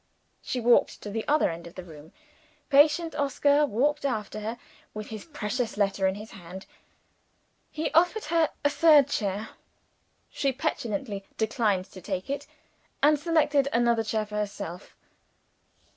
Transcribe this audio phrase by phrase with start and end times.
[0.41, 2.11] She walked to the other end of the room.
[2.71, 4.57] Patient Oscar walked after her,
[4.95, 6.65] with his precious letter in his hand.
[7.69, 9.49] He offered her a third chair.
[10.31, 12.47] She petulantly declined to take it,
[13.03, 14.95] and selected another chair for herself.